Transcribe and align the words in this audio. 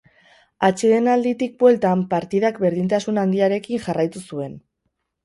Atsedenalditik 0.67 1.53
bueltan 1.63 2.01
partidak 2.13 2.57
berdintasun 2.63 3.21
handiarekin 3.25 3.85
jarraitu 3.85 4.23
zuen. 4.31 4.57